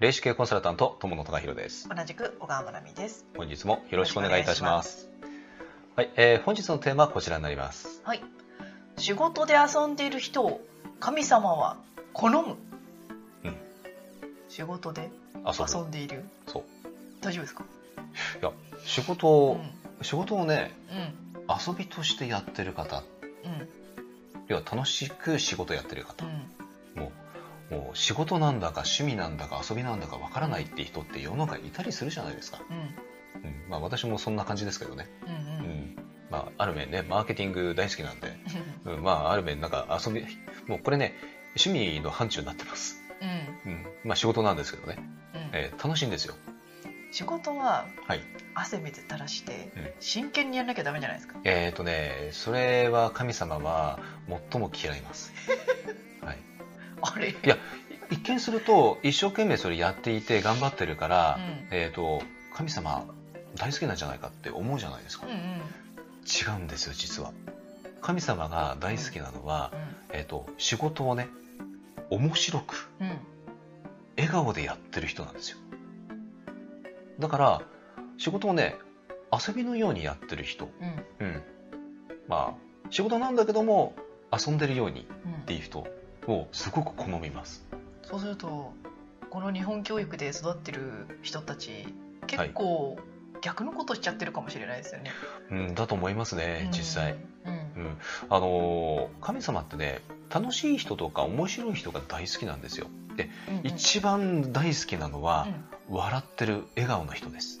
[0.00, 3.24] 霊視系コンサルタント友野隆弘です同じく小川真奈美です。
[3.36, 5.08] 本日もよろしくお願いいたします
[5.94, 8.22] はい、えー、本日のテーマはこちらになりますはい。
[8.98, 10.60] 仕事で遊んでいる人を
[10.98, 11.76] 神様は
[12.12, 12.56] 好む。
[13.44, 13.56] うん
[14.48, 15.10] 仕事で
[15.46, 16.24] 遊んでいる。
[16.48, 16.62] そう
[17.20, 17.64] 大丈夫ですか？
[18.42, 18.50] いや
[18.84, 19.70] 仕う事を、ん。
[20.02, 21.56] 仕事をねうん。
[21.70, 23.68] 遊びとしてやってる方うん。
[24.48, 26.46] 要は楽しく仕事やってるう方、ん。
[27.70, 32.76] もう仕事なんだか趣味なんだか遊びなんだかわからないって人って世の中にいたりするじゃないですか、うん。
[32.76, 35.30] うん、まあ私もそんな感じですけどね、うん。
[35.30, 35.34] う。
[35.34, 35.40] うん。
[35.40, 35.96] ん、
[36.30, 38.36] まあある面ねマーケティング大好きなんで、
[38.84, 40.24] うん、まあある面なんか遊び
[40.66, 41.14] もうこれね
[41.56, 43.02] 趣味の範疇になってます、
[43.64, 43.72] うん。
[43.72, 44.96] うん、まあ仕事なんですけどね、
[45.34, 45.40] うん。
[45.52, 46.34] えー楽しいんですよ。
[47.12, 48.20] 仕事ははい。
[48.56, 49.90] 汗水垂らしてうん。
[50.00, 51.38] 真剣にやんなきゃダメじゃないですか？
[51.44, 53.98] えっ、ー、とねそれは神様は
[54.50, 55.32] 最も嫌います。
[56.20, 56.38] はい
[57.04, 57.30] あれ？
[57.30, 57.56] いや
[58.10, 61.38] 一見すると一生懸命それやっていて頑張ってるから、
[61.70, 62.22] うんえっ、と
[62.54, 63.04] 神様
[63.56, 65.32] 大好きなんじゃないかって思うじゃないですか、うん。
[65.32, 65.38] うん。
[65.38, 67.32] 違うんですよ実は
[68.00, 69.76] 神様が大好きなのは、う
[70.12, 71.28] えっ、と仕事をね
[72.10, 73.04] 面白くん。
[73.04, 73.18] うん。
[74.16, 75.58] 笑顔でやってる人なんですよ
[77.18, 77.62] だから
[78.18, 78.76] 仕事をね
[79.32, 80.68] 遊びのようにやってる人
[81.20, 81.26] うん。
[81.26, 81.42] うん
[82.28, 83.94] まあ仕事なんだけども
[84.32, 85.86] 遊んでるようにうんっていう人
[86.26, 87.64] をすごく好みます。
[88.02, 88.72] そうすると
[89.30, 91.86] この日本教育で育ってる人たち
[92.26, 92.96] 結構
[93.40, 95.10] 逆のことしちゃってるかもしれないですよね。
[95.50, 97.52] うんだと思いますね実際、うん。
[97.52, 97.98] うん、
[98.30, 100.00] あのー神様ってね
[100.30, 102.86] 楽しい人とか面白い人が大好きなんですよ。
[103.16, 103.66] で、うんうん。
[103.66, 105.64] 一番大好きなのはう、ん。
[105.96, 107.60] 笑ってる笑顔の人です、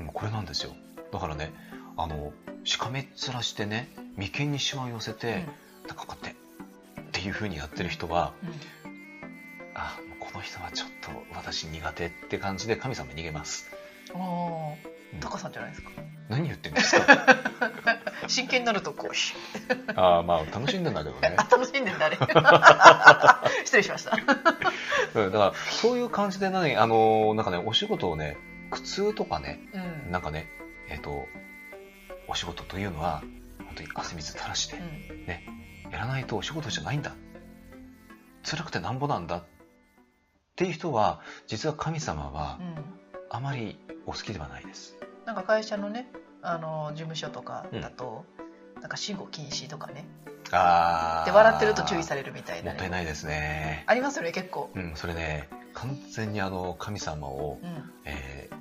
[0.00, 0.74] うん、これなんですよ
[1.12, 1.52] だからね
[1.96, 2.32] あの
[2.64, 5.44] しかめっ面してね眉間にしわを寄せて、
[5.88, 13.70] なんかこうやってっていう風にやってる人はうんあこの人はちょっと私苦手って感じで神様に逃げます
[14.14, 14.74] うん、あ
[15.20, 15.90] タカさんじゃないですか？
[16.28, 17.26] 何言ってんですか？
[18.28, 19.12] 真剣になるとこう、
[19.98, 22.16] ああまあ楽しんでんだけどね あ、楽しんでんだあれ。
[23.64, 24.16] 失礼しました。
[25.14, 28.36] うん、だからそういう感じで何あのーなんかねお仕事をね
[28.70, 29.78] 苦痛とかねう
[30.08, 30.10] ん。
[30.12, 30.48] なんかね
[30.88, 31.28] えっ、と
[32.28, 33.22] お仕事というのは
[33.66, 35.26] 本当に汗水垂らしてうん
[35.94, 37.12] やらないとお仕事じゃないんだ
[38.42, 39.42] 辛くてなんぼなんだっ
[40.56, 42.74] ていう人は実は神様はうん。
[43.30, 46.06] あまりお好きではないですなんか会社のね、
[46.42, 48.24] あの事務所とかだと、
[48.80, 50.04] なんか信号禁止とかね。
[50.52, 52.76] あで笑ってると注意されるみたいもなね。
[52.76, 54.70] ったいないですねありますよね結構。
[54.74, 57.90] うんそれね完全にあの神様を、うん。
[58.04, 58.54] えー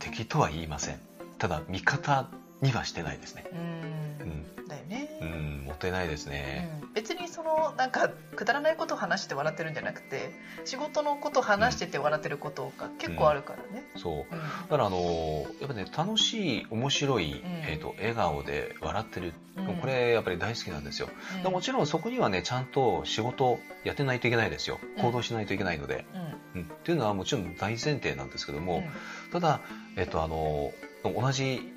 [0.00, 1.00] 敵とは言いません
[1.38, 2.26] ただ味方
[2.62, 3.54] にはしてないですねう。
[3.54, 5.18] うんんだよね。
[5.20, 6.70] うん、もったいないですね。
[6.74, 10.32] うん別にそのなんかくだらないことを話して笑ってるんじゃなくて
[10.64, 13.84] 仕事のことを話してて笑ってることが結構あるからね。
[13.96, 14.14] そう。
[14.14, 14.26] うんだ
[14.68, 21.08] からあのーやっぱね楽しい面白い、んえっ、と笑顔で笑ってる、うんこれやっぱり大好きなんですよ。
[21.36, 24.80] うんでもちろんそこにはねちゃんと仕事やってないといけないですよ。
[24.96, 26.04] うん行動しないといけないので。
[26.12, 29.60] うんうんっていうのはもちろん大前提なんですけども、うんただ
[29.96, 31.72] えっ、とあのー同じ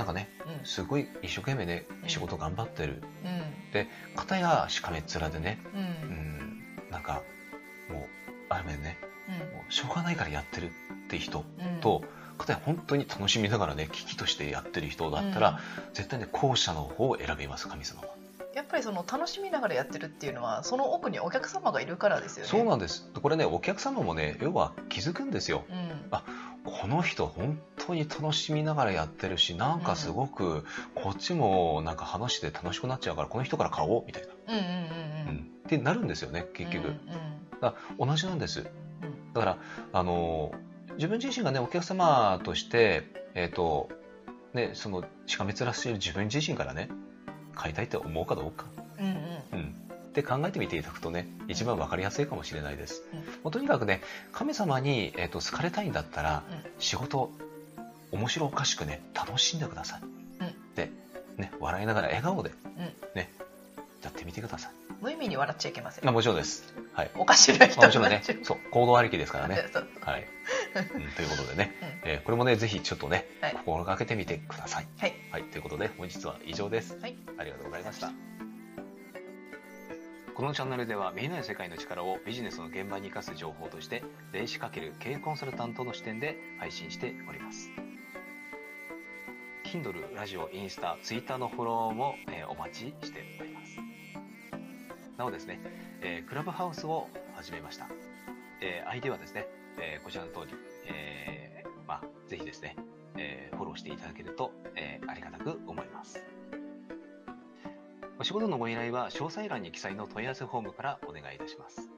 [0.00, 0.66] なんかねうん。
[0.66, 2.08] すごい一生懸命ねうん。
[2.08, 3.02] 仕事頑張ってる。
[3.22, 3.86] うん。
[4.16, 7.20] 片やしかめっ面でね、ううんん、なんか
[7.90, 8.02] もう
[8.48, 8.96] ある面ね。
[9.28, 11.80] もうしょうがないからやってるって人うん。
[11.80, 12.02] と、
[12.38, 15.60] かたや本当に楽しみながらね危機としてやってる人だったら、
[15.92, 18.08] 絶対ね後者の方を選びます神様は、
[18.54, 22.50] やっぱりその楽しみながらやってるっていうのはその奥にお客様がいるからですよね。
[22.50, 23.06] そうなんです。
[23.22, 25.64] これねお客様もね要は気づくんですよ。
[25.68, 26.08] うん。
[26.10, 26.24] あ
[26.64, 35.50] この人本当に楽しみながらやってるしなんかすごくこっちもなんか話して楽しくなっちゃうからこの人から買おうみたいな、うんうんうんうん。
[35.66, 37.00] ってなるんですよね結局、うん
[37.60, 38.60] だから同じなんです。
[38.60, 39.58] うんだから
[39.92, 40.52] あの
[40.96, 43.04] 自分自身がねお客様として
[43.34, 43.88] えっ、と
[44.54, 46.88] ねそのしかめ面している自分自身からね
[47.54, 48.66] 買いたいって思うかどうか、
[48.98, 49.14] うんうん。
[49.52, 49.74] うん、
[50.10, 53.02] って考えてみていただくとね一番わかりやすいかもしれないです、
[53.44, 53.50] うん。
[53.50, 54.02] とにかくね
[54.32, 56.70] 神様に、えー、と好かれたいんだったらうん。
[56.80, 57.30] 仕事
[58.10, 60.04] 面白おかしくね楽しんでください、う
[60.44, 60.74] ん。
[60.74, 60.90] で、
[61.36, 62.92] ね、笑いながら笑顔で、うん。
[63.14, 63.32] ね
[64.02, 64.72] やってみてください。
[65.00, 66.08] 無意味に笑っちゃいけません。
[66.08, 66.74] あもちろんです。
[66.92, 67.10] はい。
[67.16, 68.22] おかしな人もちろんね。
[68.42, 69.54] そう行動ありきですからね。
[70.00, 70.26] はい、
[70.74, 71.74] うんということでね、
[72.04, 73.52] うえーこれもねぜひちょっとね、はい。
[73.54, 74.86] 心がけてみてください。
[74.98, 75.14] はい。
[75.30, 76.98] はい、ということで本日は以上です。
[77.00, 77.16] はい。
[77.38, 78.49] ありがとうございました。
[80.40, 84.02] このチャンネルでは見えない世界の力をビジネスの現場に生かす情報として
[84.32, 87.68] 霊視×経営コンサルタントの視点で配信しております。
[89.66, 93.76] Kindle、ラジオ、インスタ、Twitter のフォローも、えーお待ちしております。
[95.18, 95.60] なおですね、
[96.00, 97.86] えークラブハウスを始めました。
[98.62, 99.46] えー、ID はですね、
[99.78, 100.54] えーこちらの通り、
[100.86, 102.76] えーまあ、ぜひですね、
[103.18, 106.39] えーフォローしていただけると、えーありがたく思います。
[108.20, 111.88] お仕事のご依頼は詳細欄に記載の問い合わせフォームからお願いいたします。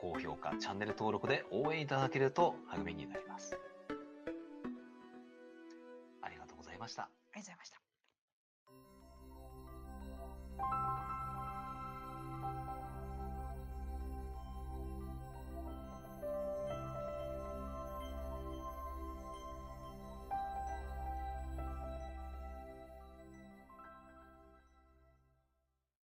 [0.00, 3.58] 高評価、チャンネル登録で応援いただけると励みになります。
[6.22, 7.02] ありがとうございました。
[7.02, 7.70] ありがとうございまし
[11.08, 11.11] た。